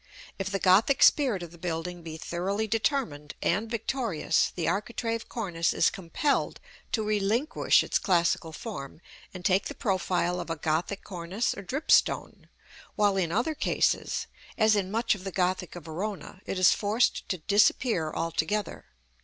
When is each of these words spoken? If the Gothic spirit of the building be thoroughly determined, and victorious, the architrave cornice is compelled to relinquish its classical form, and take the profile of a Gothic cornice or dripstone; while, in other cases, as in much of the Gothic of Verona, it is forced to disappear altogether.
If 0.39 0.49
the 0.49 0.57
Gothic 0.57 1.03
spirit 1.03 1.43
of 1.43 1.51
the 1.51 1.59
building 1.59 2.01
be 2.01 2.17
thoroughly 2.17 2.65
determined, 2.65 3.35
and 3.39 3.69
victorious, 3.69 4.51
the 4.55 4.67
architrave 4.67 5.29
cornice 5.29 5.73
is 5.73 5.91
compelled 5.91 6.59
to 6.93 7.03
relinquish 7.05 7.83
its 7.83 7.99
classical 7.99 8.51
form, 8.51 8.99
and 9.31 9.45
take 9.45 9.65
the 9.67 9.75
profile 9.75 10.39
of 10.39 10.49
a 10.49 10.55
Gothic 10.55 11.03
cornice 11.03 11.53
or 11.53 11.61
dripstone; 11.61 12.49
while, 12.95 13.15
in 13.15 13.31
other 13.31 13.53
cases, 13.53 14.25
as 14.57 14.75
in 14.75 14.89
much 14.89 15.13
of 15.13 15.23
the 15.23 15.31
Gothic 15.31 15.75
of 15.75 15.85
Verona, 15.85 16.41
it 16.47 16.57
is 16.57 16.71
forced 16.73 17.29
to 17.29 17.37
disappear 17.37 18.11
altogether. 18.11 18.85